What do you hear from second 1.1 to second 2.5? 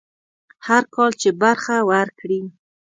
چې برخه ورکړي.